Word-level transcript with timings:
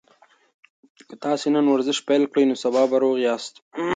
که 1.07 1.15
تاسي 1.23 1.47
نن 1.55 1.65
ورزش 1.69 1.97
پیل 2.07 2.23
کړئ 2.31 2.43
نو 2.49 2.55
سبا 2.63 2.81
به 2.89 2.97
روغ 3.03 3.17
یاست. 3.27 3.53